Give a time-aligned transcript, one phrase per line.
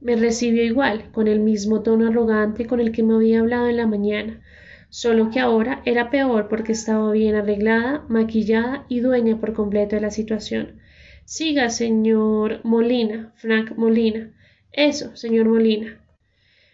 [0.00, 3.76] Me recibió igual, con el mismo tono arrogante con el que me había hablado en
[3.76, 4.40] la mañana,
[4.88, 10.02] solo que ahora era peor porque estaba bien arreglada, maquillada y dueña por completo de
[10.02, 10.80] la situación.
[11.26, 14.32] Siga, señor Molina, Frank Molina.
[14.72, 16.00] Eso, señor Molina.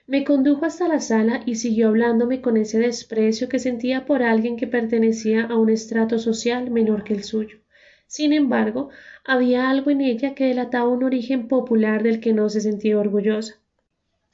[0.07, 4.57] Me condujo hasta la sala y siguió hablándome con ese desprecio que sentía por alguien
[4.57, 7.59] que pertenecía a un estrato social menor que el suyo.
[8.07, 8.91] Sin embargo,
[9.25, 13.57] había algo en ella que delataba un origen popular del que no se sentía orgullosa.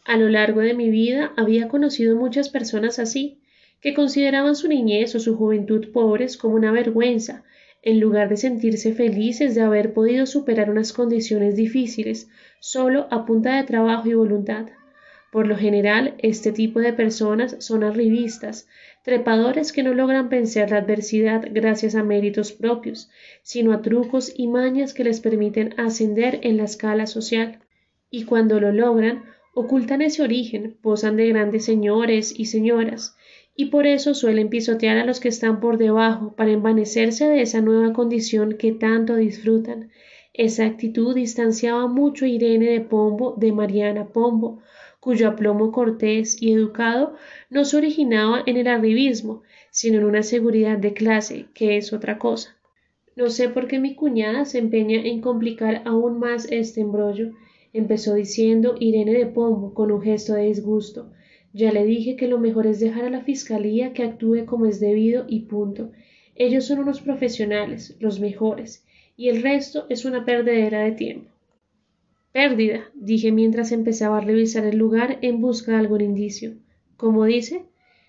[0.04, 3.38] A lo largo de mi vida había conocido muchas personas así,
[3.80, 7.44] que consideraban su niñez o su juventud pobres como una vergüenza,
[7.82, 12.28] en lugar de sentirse felices de haber podido superar unas condiciones difíciles
[12.60, 14.66] solo a punta de trabajo y voluntad.
[15.32, 18.68] Por lo general, este tipo de personas son arribistas,
[19.02, 23.08] trepadores que no logran vencer la adversidad gracias a méritos propios,
[23.40, 27.60] sino a trucos y mañas que les permiten ascender en la escala social.
[28.10, 29.24] Y cuando lo logran,
[29.54, 33.16] ocultan ese origen, posan de grandes señores y señoras,
[33.56, 37.62] y por eso suelen pisotear a los que están por debajo para envanecerse de esa
[37.62, 39.92] nueva condición que tanto disfrutan.
[40.34, 44.60] Esa actitud distanciaba mucho a Irene de Pombo de Mariana Pombo,
[45.02, 47.16] cuyo aplomo cortés y educado
[47.50, 52.18] no se originaba en el arribismo, sino en una seguridad de clase, que es otra
[52.18, 52.56] cosa.
[53.16, 57.32] No sé por qué mi cuñada se empeña en complicar aún más este embrollo,
[57.72, 61.10] empezó diciendo Irene de Pombo con un gesto de disgusto.
[61.52, 64.78] Ya le dije que lo mejor es dejar a la fiscalía que actúe como es
[64.78, 65.90] debido y punto.
[66.36, 71.31] Ellos son unos profesionales, los mejores, y el resto es una perdedera de tiempo.
[72.32, 76.54] Pérdida, dije mientras empezaba a revisar el lugar en busca de algún indicio.
[76.96, 77.66] ¿Cómo dice?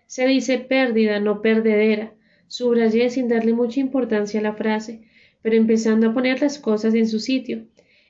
[0.08, 2.14] Se dice pérdida, no perdedera.
[2.48, 5.02] Subrayé sin darle mucha importancia a la frase,
[5.42, 7.66] pero empezando a poner las cosas en su sitio.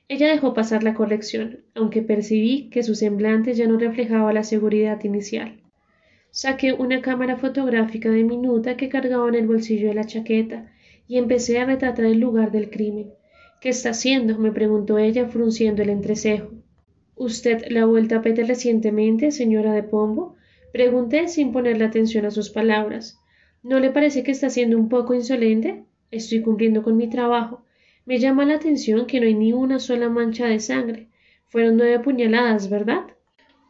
[0.06, 5.02] Ella dejó pasar la corrección, aunque percibí que su semblante ya no reflejaba la seguridad
[5.02, 5.60] inicial.
[6.30, 10.70] Saqué una cámara fotográfica de minuta que cargaba en el bolsillo de la chaqueta
[11.08, 13.12] y empecé a retratar el lugar del crimen.
[13.64, 14.36] ¿Qué está haciendo?
[14.36, 16.50] me preguntó ella, frunciendo el entrecejo.
[17.16, 20.36] ¿Usted la ha vuelto a pedir recientemente, señora de Pombo?
[20.70, 23.18] Pregunté sin ponerle atención a sus palabras.
[23.62, 25.82] ¿No le parece que está siendo un poco insolente?
[26.10, 27.64] Estoy cumpliendo con mi trabajo.
[28.04, 31.08] Me llama la atención que no hay ni una sola mancha de sangre.
[31.46, 33.06] Fueron nueve puñaladas, ¿verdad?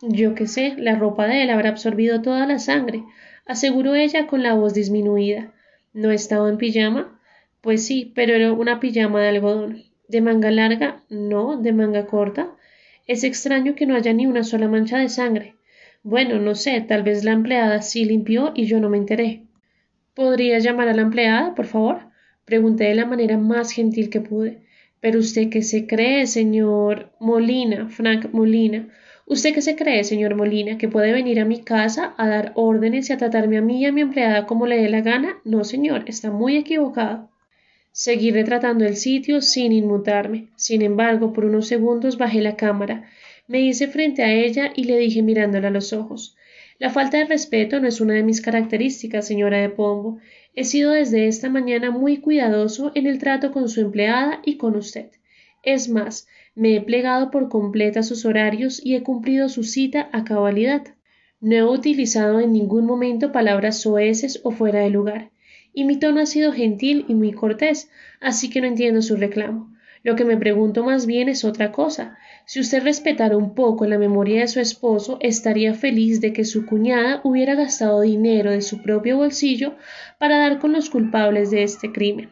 [0.03, 3.05] Yo qué sé, la ropa de él habrá absorbido toda la sangre,
[3.47, 5.55] aseguró ella con la voz disminuida.
[5.93, 7.21] ¿No estaba en pijama?
[7.65, 9.85] Pues sí, pero era una pijama de algodón.
[10.07, 11.03] ¿De manga larga?
[11.09, 12.55] No, de manga corta.
[13.07, 15.55] Es extraño que no haya ni una sola mancha de sangre.
[16.03, 19.45] Bueno, no sé, tal vez la empleada sí limpió y yo no me enteré.
[20.13, 22.01] ¿Podría llamar a la empleada, por favor?
[22.45, 24.59] Pregunté de la manera más gentil que pude.
[25.01, 28.91] Pero usted qué se cree, señor Molina, Frank Molina.
[29.25, 33.09] ¿Usted qué se cree, señor Molina, que puede venir a mi casa a dar órdenes
[33.09, 35.39] y a tratarme a mí y a mi empleada como le dé la gana?
[35.45, 37.31] No, señor, está muy equivocado.
[37.97, 40.49] Seguí retratando el sitio sin inmutarme.
[40.57, 43.09] Sin embargo, por unos segundos bajé la cámara,
[43.47, 46.37] me hice frente a ella y le dije mirándola a los ojos
[46.81, 50.19] La falta de respeto no es una de mis características, señora de Pombo.
[50.57, 54.75] He sido desde esta mañana muy cuidadoso en el trato con su empleada y con
[54.75, 55.13] usted.
[55.63, 56.27] Es más,
[56.57, 60.83] me he plegado por completa sus horarios y he cumplido su cita a cabalidad.
[61.41, 65.31] No he utilizado en ningún momento palabras soeces o fuera de lugar
[65.75, 67.91] y mi tono ha sido gentil y muy cortés,
[68.21, 69.75] así que no entiendo su reclamo.
[70.05, 72.19] Lo que me pregunto más bien es otra cosa.
[72.45, 76.67] Si usted respetara un poco la memoria de su esposo, estaría feliz de que su
[76.67, 79.77] cuñada hubiera gastado dinero de su propio bolsillo
[80.19, 82.31] para dar con los culpables de este crimen.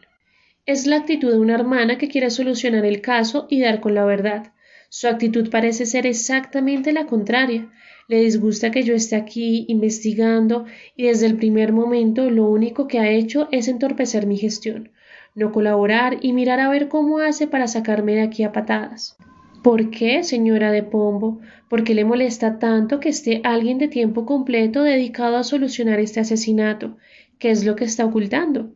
[0.67, 4.05] Es la actitud de una hermana que quiere solucionar el caso y dar con la
[4.05, 4.53] verdad.
[4.95, 7.67] Su actitud parece ser exactamente la contraria.
[8.07, 10.65] Le disgusta que yo esté aquí investigando
[10.95, 14.91] y desde el primer momento lo único que ha hecho es entorpecer mi gestión,
[15.33, 19.17] no colaborar y mirar a ver cómo hace para sacarme de aquí a patadas.
[19.63, 21.39] ¿Por qué, señora de Pombo?
[21.71, 26.19] ¿Por qué le molesta tanto que esté alguien de tiempo completo dedicado a solucionar este
[26.19, 26.97] asesinato?
[27.39, 28.75] ¿Qué es lo que está ocultando?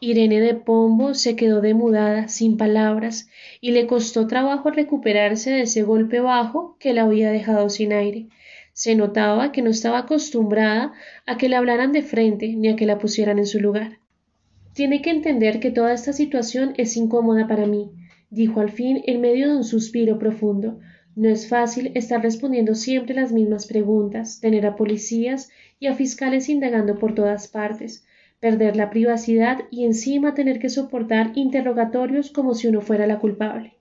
[0.00, 3.28] Irene de Pombo se quedó demudada, sin palabras,
[3.60, 8.28] y le costó trabajo recuperarse de ese golpe bajo que la había dejado sin aire.
[8.72, 10.92] Se notaba que no estaba acostumbrada
[11.26, 13.98] a que le hablaran de frente ni a que la pusieran en su lugar.
[14.72, 17.90] Tiene que entender que toda esta situación es incómoda para mí,
[18.30, 20.78] dijo al fin en medio de un suspiro profundo.
[21.16, 26.48] No es fácil estar respondiendo siempre las mismas preguntas, tener a policías y a fiscales
[26.48, 28.06] indagando por todas partes,
[28.40, 33.74] perder la privacidad y encima tener que soportar interrogatorios como si uno fuera la culpable.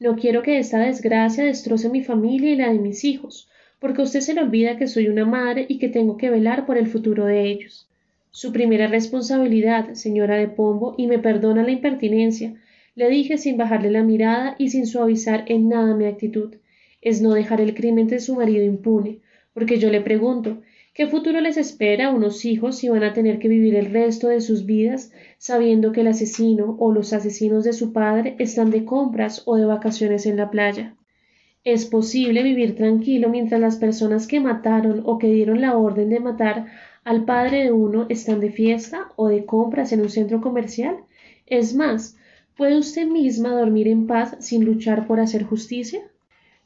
[0.00, 3.48] No quiero que esta desgracia destroce mi familia y la de mis hijos,
[3.78, 6.78] porque usted se le olvida que soy una madre y que tengo que velar por
[6.78, 7.88] el futuro de ellos.
[8.30, 12.54] Su primera responsabilidad, señora de Pombo, y me perdona la impertinencia,
[12.94, 16.54] le dije sin bajarle la mirada y sin suavizar en nada mi actitud,
[17.00, 19.18] es no dejar el crimen de su marido impune,
[19.52, 20.62] porque yo le pregunto,
[20.94, 24.28] ¿qué futuro les espera a unos hijos si van a tener que vivir el resto
[24.28, 28.84] de sus vidas sabiendo que el asesino o los asesinos de su padre están de
[28.84, 30.94] compras o de vacaciones en la playa?
[31.64, 36.18] ¿Es posible vivir tranquilo mientras las personas que mataron o que dieron la orden de
[36.18, 36.66] matar
[37.04, 40.96] al padre de uno están de fiesta o de compras en un centro comercial?
[41.46, 42.16] Es más,
[42.56, 46.00] ¿puede usted misma dormir en paz sin luchar por hacer justicia?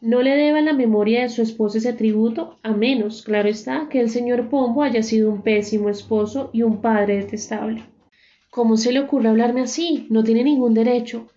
[0.01, 3.99] No le deba la memoria de su esposo ese tributo, a menos, claro está, que
[3.99, 7.83] el señor Pombo haya sido un pésimo esposo y un padre detestable.
[8.51, 10.07] ¿Cómo se le ocurre hablarme así?
[10.11, 11.29] No tiene ningún derecho.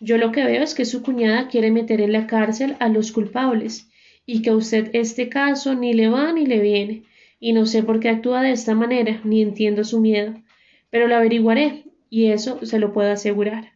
[0.00, 3.12] Yo lo que veo es que su cuñada quiere meter en la cárcel a los
[3.12, 3.88] culpables,
[4.26, 7.04] y que a usted este caso ni le va ni le viene,
[7.38, 10.34] y no sé por qué actúa de esta manera, ni entiendo su miedo,
[10.90, 13.72] pero lo averiguaré, y eso se lo puedo asegurar.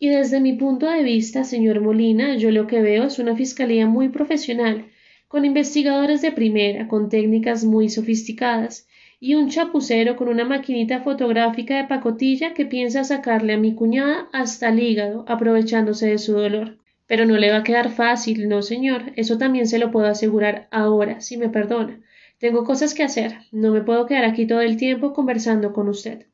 [0.00, 3.86] Y desde mi punto de vista, señor Molina, yo lo que veo es una fiscalía
[3.86, 4.86] muy profesional,
[5.26, 8.86] con investigadores de primera, con técnicas muy sofisticadas,
[9.20, 14.28] y un chapucero con una maquinita fotográfica de pacotilla que piensa sacarle a mi cuñada
[14.32, 16.78] hasta el hígado, aprovechándose de su dolor.
[17.08, 20.68] Pero no le va a quedar fácil, no, señor, eso también se lo puedo asegurar
[20.70, 22.00] ahora, si me perdona.
[22.38, 23.38] Tengo cosas que hacer.
[23.50, 26.26] No me puedo quedar aquí todo el tiempo conversando con usted.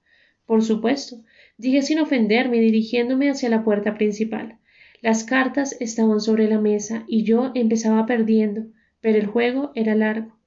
[0.45, 1.17] Por supuesto,
[1.57, 4.59] dije sin ofenderme dirigiéndome hacia la puerta principal.
[5.01, 8.67] Las cartas estaban sobre la mesa y yo empezaba perdiendo,
[9.01, 10.39] pero el juego era largo.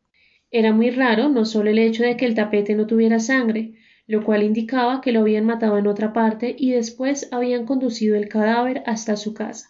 [0.49, 3.73] Era muy raro no solo el hecho de que el tapete no tuviera sangre,
[4.07, 8.29] lo cual indicaba que lo habían matado en otra parte y después habían conducido el
[8.29, 9.69] cadáver hasta su casa,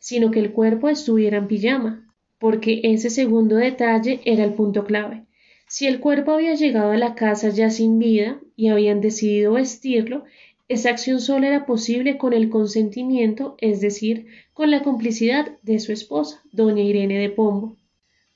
[0.00, 5.24] sino que el cuerpo estuviera en pijama, porque ese segundo detalle era el punto clave.
[5.68, 10.24] Si el cuerpo había llegado a la casa ya sin vida y habían decidido vestirlo,
[10.68, 15.92] esa acción solo era posible con el consentimiento, es decir, con la complicidad de su
[15.92, 17.76] esposa, doña Irene de Pombo,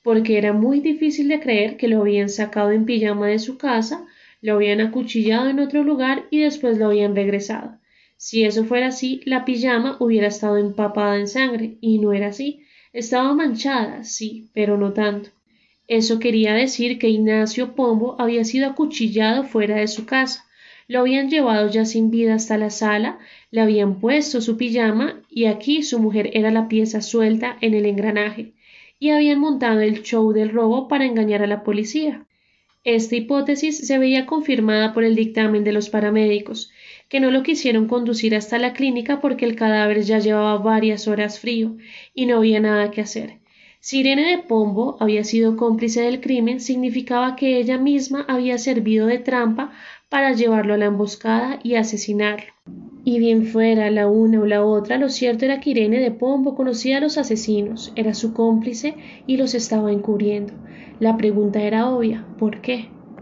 [0.01, 4.05] porque era muy difícil de creer que lo habían sacado en pijama de su casa,
[4.41, 7.79] lo habían acuchillado en otro lugar y después lo habían regresado.
[8.17, 12.61] Si eso fuera así, la pijama hubiera estado empapada en sangre, y no era así.
[12.93, 15.31] Estaba manchada, sí, pero no tanto.
[15.87, 20.45] Eso quería decir que Ignacio Pombo había sido acuchillado fuera de su casa.
[20.91, 23.17] Lo habían llevado ya sin vida hasta la sala,
[23.49, 27.85] le habían puesto su pijama y aquí su mujer era la pieza suelta en el
[27.85, 28.51] engranaje,
[28.99, 32.25] y habían montado el show del robo para engañar a la policía.
[32.83, 36.73] Esta hipótesis se veía confirmada por el dictamen de los paramédicos,
[37.07, 41.39] que no lo quisieron conducir hasta la clínica porque el cadáver ya llevaba varias horas
[41.39, 41.77] frío
[42.13, 43.40] y no había nada que hacer.
[43.83, 49.07] Si Irene de Pombo había sido cómplice del crimen, significaba que ella misma había servido
[49.07, 49.71] de trampa
[50.07, 52.53] para llevarlo a la emboscada y asesinarlo.
[53.03, 56.53] Y bien fuera la una o la otra, lo cierto era que Irene de Pombo
[56.53, 58.93] conocía a los asesinos, era su cómplice
[59.25, 60.53] y los estaba encubriendo.
[60.99, 63.00] La pregunta era obvia ¿por qué?